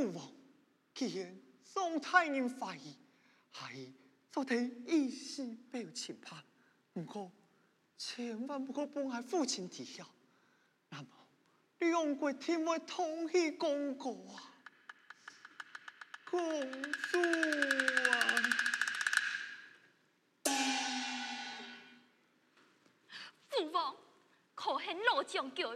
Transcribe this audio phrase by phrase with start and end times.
[0.00, 0.32] 父王，
[0.94, 2.96] 既然宋太人怀疑，
[3.52, 3.94] 系
[4.32, 6.42] 就得一时不要轻判。
[6.94, 7.30] 不过
[7.98, 10.08] 千万不可帮害父亲知晓，
[10.88, 11.08] 那么
[11.78, 14.40] 你用过天会同意公告啊！
[16.30, 16.40] 公
[16.72, 17.18] 主
[18.10, 18.40] 啊！
[23.50, 23.94] 父王，
[24.54, 25.66] 可恨老将军，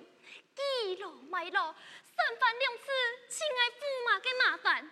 [0.57, 2.85] 倚老卖老，三番两次，
[3.29, 4.91] 请爱驸马嘅麻烦，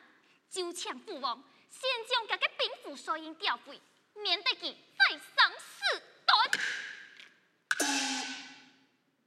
[0.50, 3.80] 就请父王先将这个兵符所印调回，
[4.14, 6.32] 免得佢再生事端。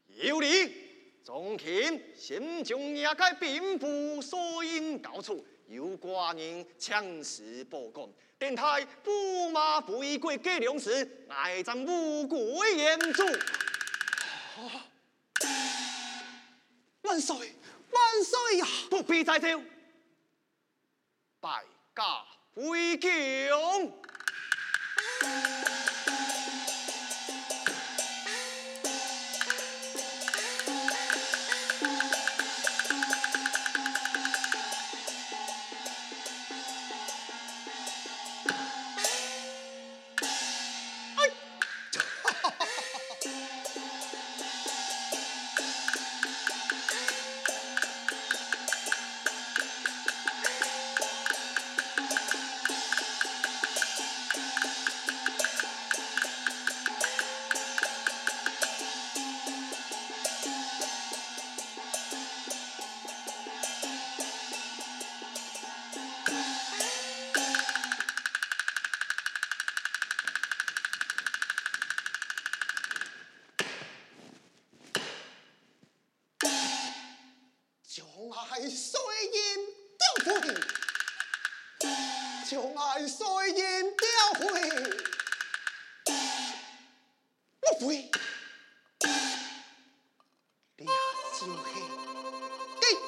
[0.07, 8.09] 有理，众卿先将这个兵符所印交出，由寡人强势报告。
[8.37, 13.23] 电台驸马不依归给粮食，爱咱无归言主。
[17.15, 17.37] 万岁，
[17.91, 18.67] 万岁呀！
[18.89, 19.47] 不必再奏，
[21.39, 21.63] 拜
[21.95, 22.03] 驾
[22.53, 24.03] 回宫。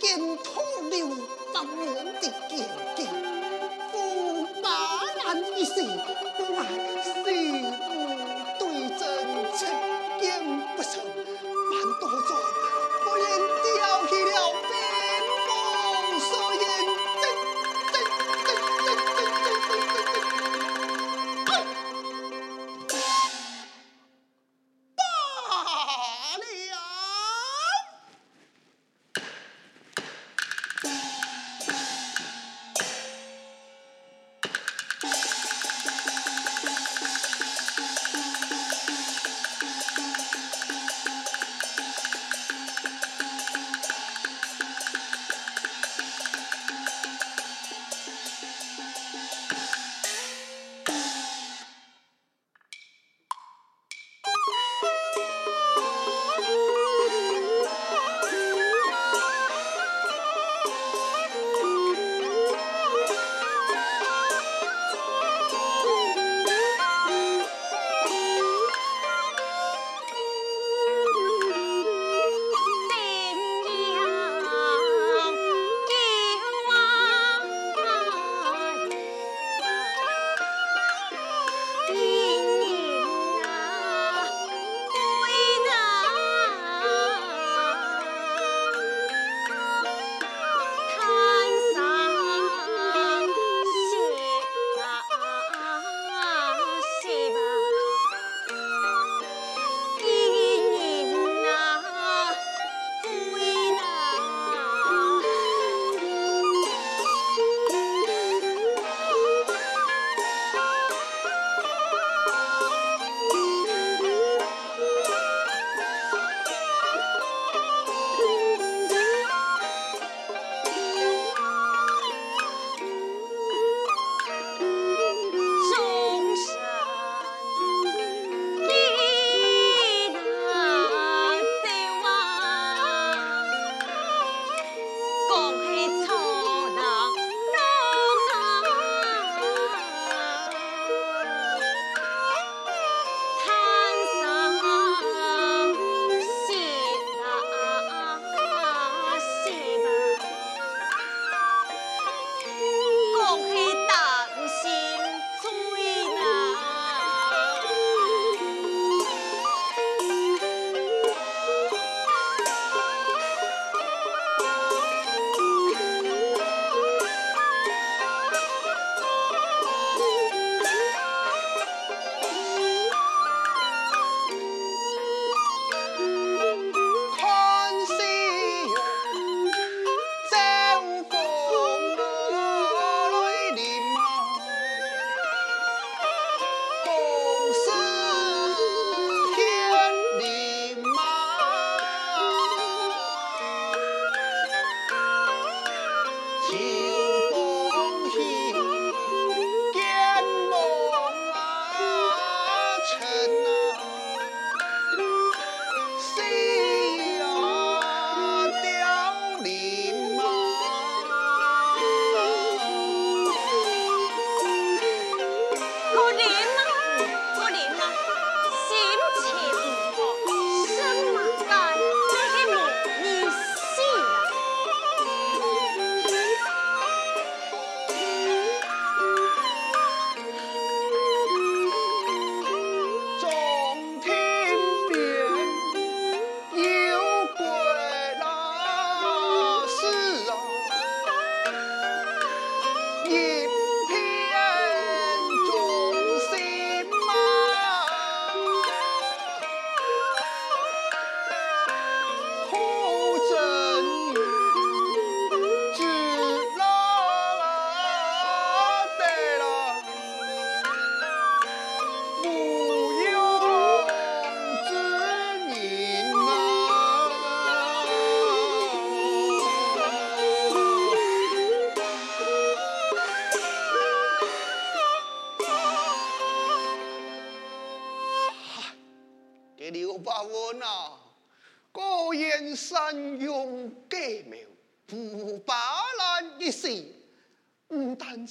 [0.07, 1.09] 见土流
[1.53, 2.31] 当面的见
[2.95, 3.05] 见，
[3.91, 4.69] 驸马
[5.21, 5.83] 难一死，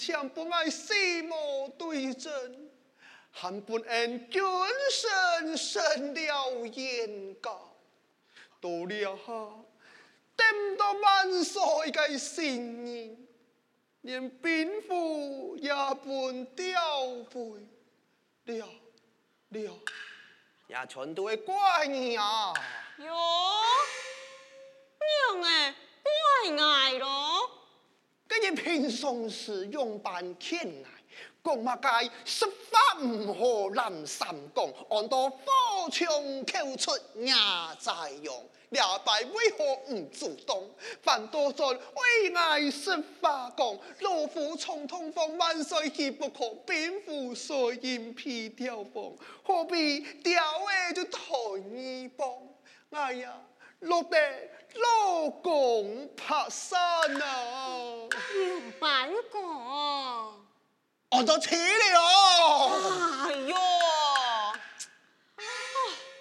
[0.06, 2.70] 不但抢不爱西莫对阵，
[3.32, 4.42] 还不恩君
[4.90, 7.76] 神生了言告，
[8.60, 9.64] 到了，
[10.36, 13.16] 等到万岁的新年，
[14.02, 15.72] 连兵符也
[16.04, 18.68] 不调配了
[19.48, 19.78] 了。
[20.68, 22.52] 也全都会怪你啊！
[22.98, 23.04] 哟，
[25.32, 26.10] 娘哎，怪
[26.50, 26.75] 爱咯！
[28.46, 30.88] 今日平常时用办天爱，
[31.42, 36.08] 讲嘛该说法唔好难三讲，按到火枪
[36.44, 37.32] 口出也
[37.80, 38.48] 在用。
[38.68, 40.70] 两败为何唔主动？
[41.02, 51.20] 反倒在为爱说法讲，老夫从通风万岁气不可，兵符所应披条风，何必吊位就抬
[51.74, 52.28] 一帮？
[52.90, 53.40] 哎呀，
[53.80, 54.16] 落得
[54.74, 56.78] 老公拍山
[57.22, 58.08] 啊！
[58.34, 59.42] 用办讲，
[61.10, 62.00] 我都起了。
[63.26, 63.56] 哎呦！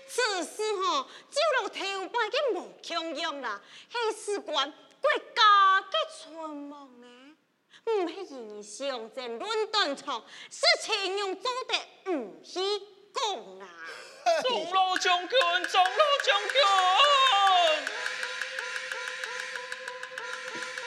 [0.07, 4.71] 此事吼，就落头摆个无强用啦，系事关
[5.01, 7.07] 国家嘅存亡呢，
[7.85, 12.59] 唔系英雄在论断场，事情用做得唔去
[13.15, 13.63] 讲啊！
[14.43, 15.39] 中路将军，
[15.72, 16.55] 中路将军，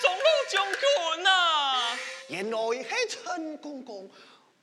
[0.01, 1.99] 中路将军啊！
[2.29, 4.11] 原来是陈公公。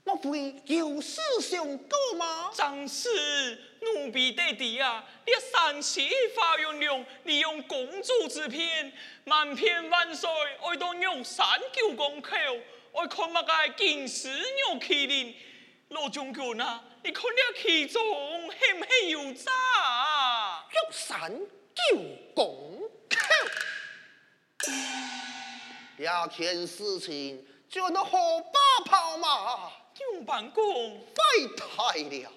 [0.03, 2.51] 莫非有师兄哥吗？
[2.53, 3.10] 正是
[3.81, 5.03] 奴婢爹地啊！
[5.25, 8.93] 你三气发扬亮，利用公主之偏，
[9.24, 10.29] 瞒骗万岁，
[10.62, 12.36] 爱到用三九公口，
[12.93, 15.36] 爱看乜个金丝玉麒麟，
[15.89, 16.84] 老将军啊！
[17.05, 18.01] 你看了其中
[18.51, 19.51] 是不是有诈？
[20.71, 21.31] 玉山
[21.75, 22.00] 九
[22.33, 24.67] 公口，
[25.97, 28.09] 两件事情就能好
[28.39, 29.71] 把炮嘛？
[30.00, 32.31] 用办公废太了，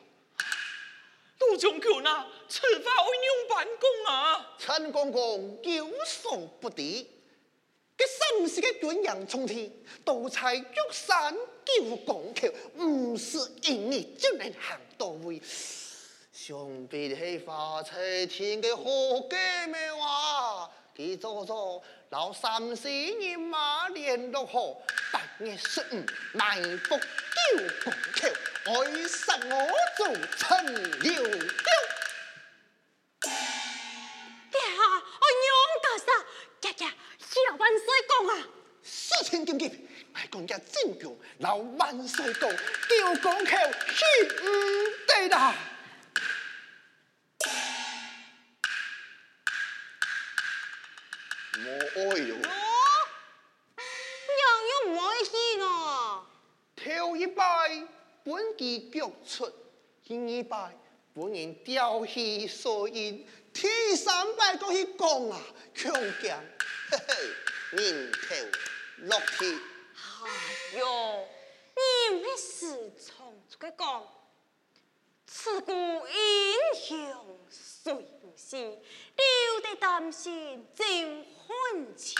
[1.39, 4.55] 杜将军啊，此法为用办公啊！
[4.59, 7.07] 陈公公有所不知，
[7.99, 9.69] 这三十个军营冲天，
[10.05, 15.43] 都在玉山九公口，唔是一日就能行到位。
[16.33, 18.85] 想必系发财天嘅好
[19.29, 19.37] 计
[19.67, 20.71] 谋啊！
[20.97, 24.77] 佢做做老三十年马连落河，
[25.13, 28.29] 八月十五埋伏九公口，
[28.67, 31.23] 爱杀我做陈留
[39.39, 44.05] 事情紧急，爱讲家真强，老万岁讲九公口是
[44.43, 44.47] 唔
[45.07, 45.55] 得啦。
[51.55, 52.35] 哟，
[54.35, 56.27] 娘又唔爱去咯。
[56.77, 57.43] 头一拜
[58.25, 59.53] 本地脚出，
[60.05, 60.77] 第二拜
[61.15, 65.41] 本人调戏所应，第三拜都去讲啊，
[65.75, 66.45] 强强，
[66.91, 66.99] 嘿
[67.71, 68.19] 嘿，人头
[69.03, 69.59] 落地。
[70.23, 71.29] 哎呦，
[72.11, 74.05] 你咩事从这个讲？
[75.27, 82.17] 自古英雄谁不是，留得丹心真欢喜。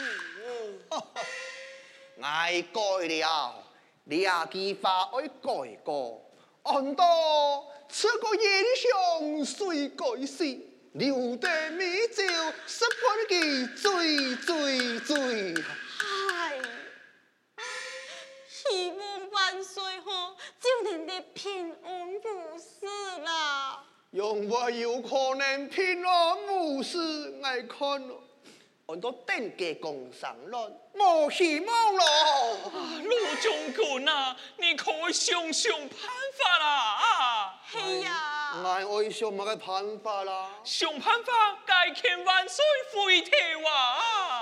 [2.21, 3.65] 爱改了，
[4.05, 6.25] 你阿句话爱改过。
[6.65, 10.59] 按道此个英雄谁改是？
[10.93, 12.23] 留得美酒
[12.67, 15.55] 十分的醉醉醉。
[20.61, 22.87] 就能得平安无事
[23.25, 23.85] 啦。
[24.13, 26.99] 用我有可能平安无事？
[27.43, 28.23] 爱看咯，
[28.87, 32.05] 按到等个共上论，我希望咯。
[32.73, 37.61] 老将军啊，你可以想想办法啦啊！
[37.71, 40.51] 是呀，爱爱想乜个办法啦？
[40.65, 43.31] 想办法解决万岁回头
[43.69, 44.41] 啊！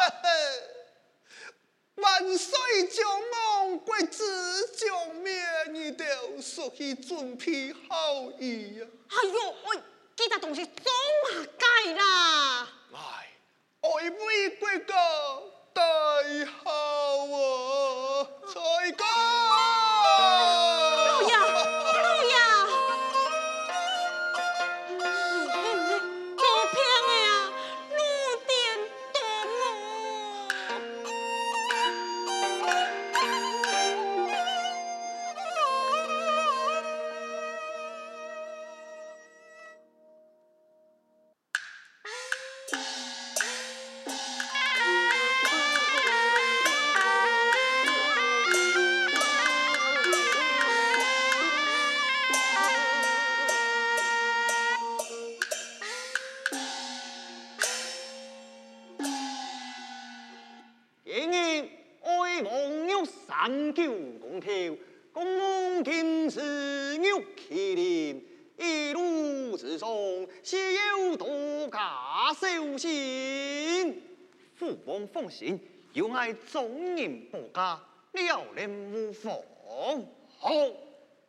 [1.97, 5.33] 万岁将亡国子将灭，
[5.71, 6.05] 你都
[6.43, 8.85] 属于准备好意啊！
[9.09, 9.83] 哎呦，喂，
[10.17, 10.85] 其他东西总
[11.33, 12.69] 下改啦。
[12.93, 13.31] 哎，
[13.81, 14.95] 爱为国家
[15.73, 15.83] 大
[16.63, 16.71] 好
[17.33, 18.29] 啊！
[18.55, 19.26] 再讲。
[75.27, 75.61] 放心，
[75.93, 77.81] 有爱众人保驾，
[78.13, 79.35] 了然无妨。
[80.39, 80.53] 好，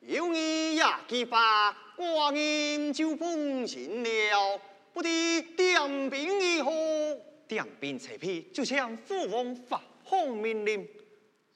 [0.01, 3.27] 有你也记把，寡人就放
[3.66, 4.62] 心了。
[4.94, 7.18] 不知点兵如何？
[7.48, 10.88] 点兵齐备，就向父王发号命令。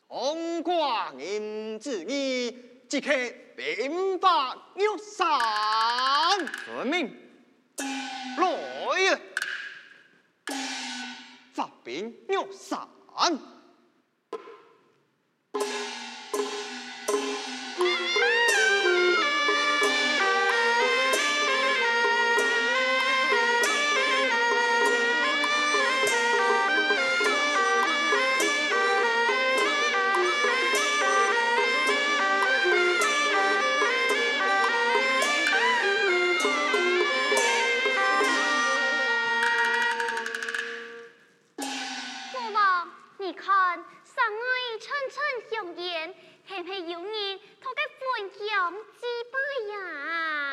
[0.08, 2.58] 从寡人之意，
[2.90, 3.12] 即刻
[3.56, 5.30] 兵发玉山。
[6.66, 7.16] 遵命。
[7.78, 9.20] 来呀！
[11.54, 12.38] 发兵玉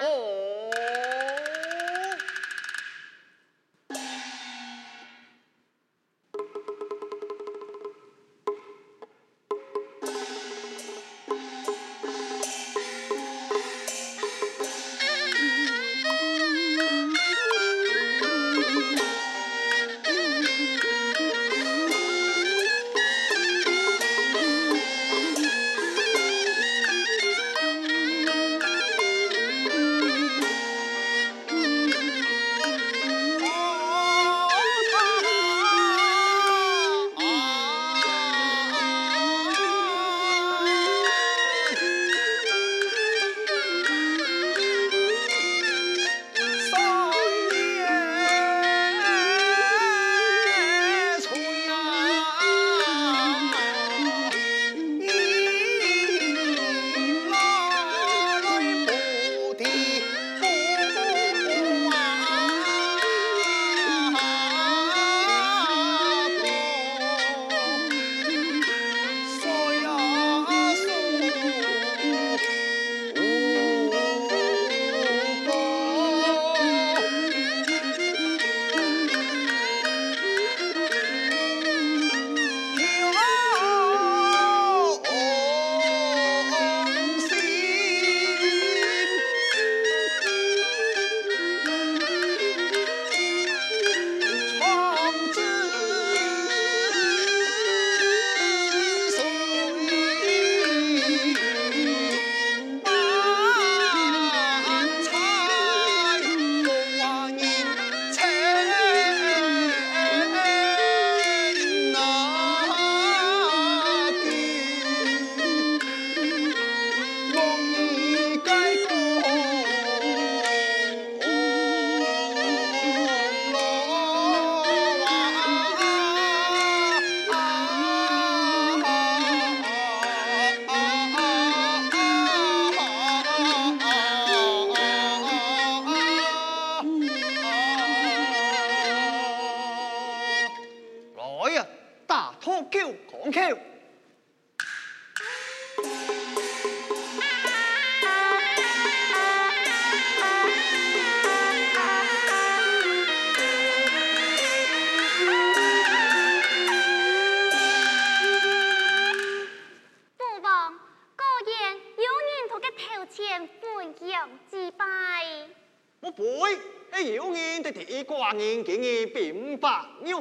[0.00, 0.27] Oh.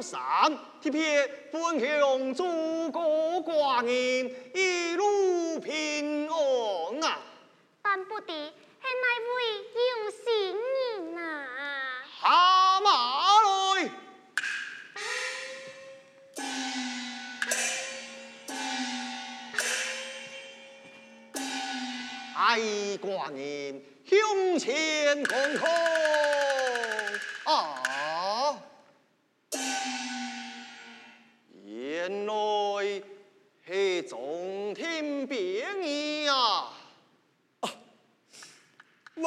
[0.00, 3.02] 山贴片分享诸国
[3.44, 3.90] 寡人
[4.54, 7.18] 一路平安啊！
[7.82, 8.52] 但不敌系
[9.02, 9.36] 哪位
[9.88, 10.24] 有心
[11.12, 11.22] 人啊？
[12.20, 12.88] 下马
[13.42, 13.90] 来！
[22.40, 22.60] 爱
[22.98, 25.68] 寡人向前看看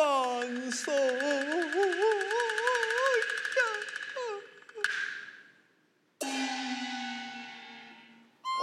[0.02, 0.92] 万岁！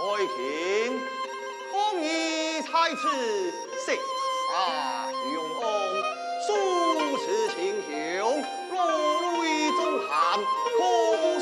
[0.01, 0.03] 爱
[0.35, 0.37] 卿，
[1.71, 1.73] 公
[2.61, 3.03] 太子
[3.85, 3.97] 谁
[4.53, 5.63] 啊勇翁，
[6.45, 6.47] 素
[7.19, 7.25] 持
[7.55, 8.77] 清雄，落
[9.43, 11.39] 泪中寒，可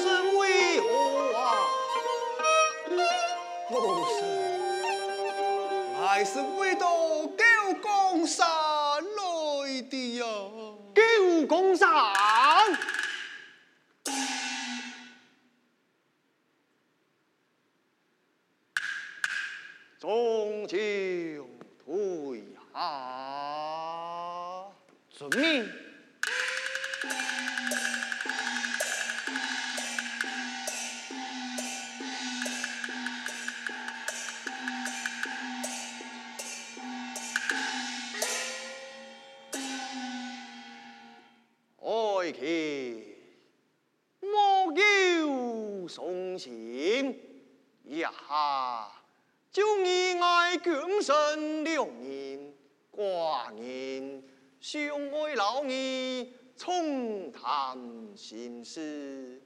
[58.68, 59.42] 心事，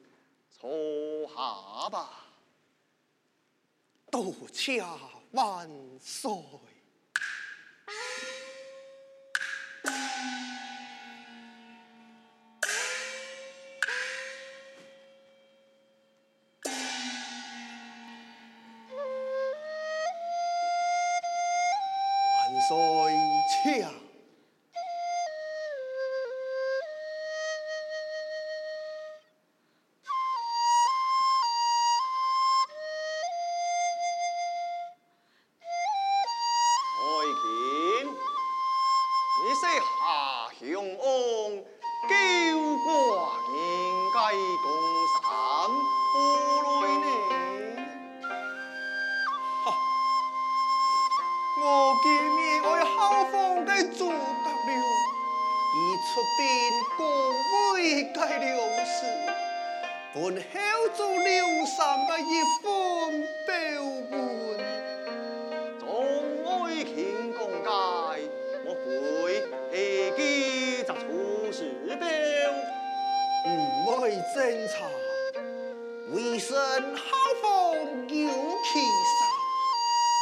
[0.49, 2.25] 坐下吧。
[4.09, 4.83] 多谢
[5.31, 6.31] 万岁。
[58.01, 59.05] 攻魏该两氏，
[60.13, 63.51] 本后做刘三的一封标
[64.09, 64.19] 文。
[65.79, 65.85] 众
[66.47, 66.49] 爱
[66.83, 67.69] 卿讲解，
[68.65, 68.83] 莫非
[69.71, 69.75] 下
[70.17, 70.19] 记
[70.83, 71.59] 杂出事
[71.99, 72.03] 表？
[73.45, 73.49] 唔
[73.91, 74.35] 爱侦
[74.67, 74.73] 查，
[76.11, 76.57] 为神
[76.95, 77.01] 后
[77.41, 77.75] 方
[78.09, 78.31] 有
[78.63, 78.79] 其
[79.11, 79.21] 杀，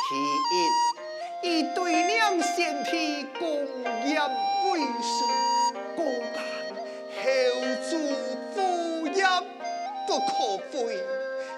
[0.10, 0.12] 其
[0.52, 3.48] 一一对两先天共
[4.06, 4.20] 业
[4.66, 5.18] 为生，
[10.22, 10.98] 可废。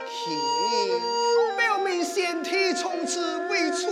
[0.08, 3.90] 其二表明先天从此未出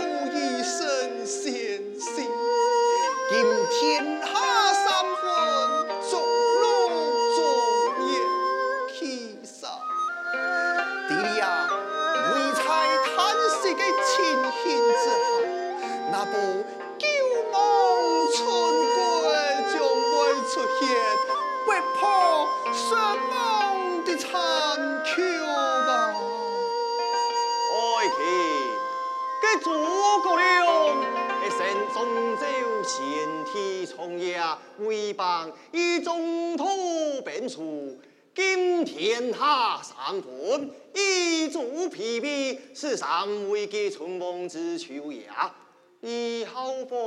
[40.10, 45.54] 下三分，一足疲惫，是上未给春梦之秋呀。
[46.00, 46.98] 以后方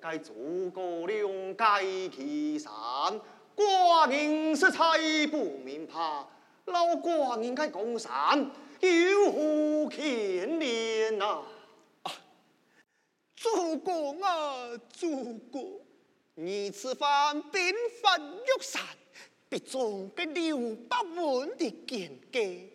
[0.00, 2.72] 该诸葛亮该其山，
[3.54, 5.94] 寡人实在不明白，
[6.66, 8.50] 老寡人该江山。
[8.80, 11.42] 有何牵连啊？
[13.34, 15.58] 诸葛啊，诸葛，
[16.34, 18.82] 你此番兵发玉山，
[19.48, 22.72] 必中个刘伯温的奸计，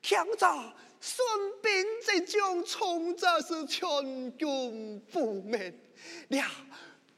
[0.00, 1.26] 强诈顺
[1.60, 5.72] 便再将冲着是全军覆灭，
[6.28, 6.44] 了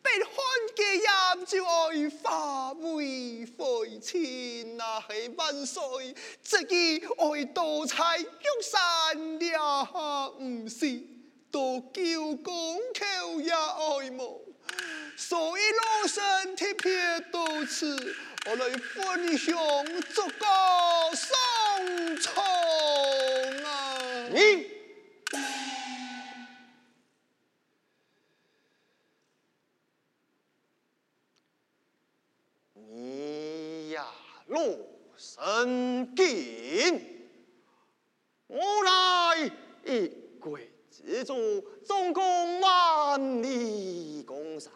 [0.03, 0.35] 被汉
[0.77, 5.01] 家也就爱化为废寝啊！
[5.01, 11.03] 嘿万岁，自己爱多采玉山了，唔是。
[11.51, 14.44] 多九公口也爱慕，
[15.17, 19.57] 所以老身特别到此，我来分享
[20.13, 20.47] 这个
[21.15, 22.43] 送宠
[23.65, 24.29] 啊！
[24.31, 24.67] 你，
[32.75, 34.07] 你呀，
[34.49, 34.79] 罗
[35.17, 37.01] 生见，
[38.47, 39.51] 我来
[39.85, 40.09] 一
[40.41, 40.71] 归。
[40.91, 44.71] 自助总共万里江山，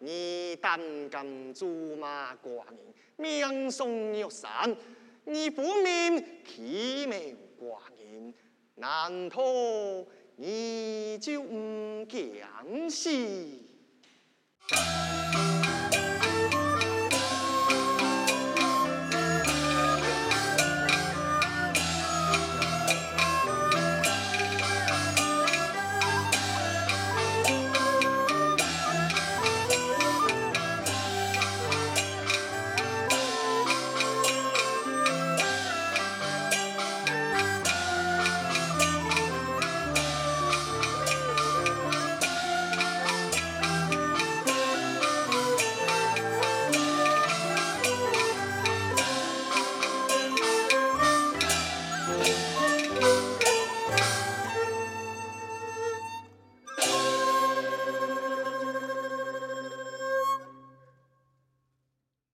[0.00, 2.78] 你胆敢阻骂寡人，
[3.16, 4.76] 命送玉山，
[5.24, 7.18] 你不明其妙
[7.60, 8.32] 寡人，
[8.76, 9.42] 难逃
[10.36, 13.10] 你就唔惊死。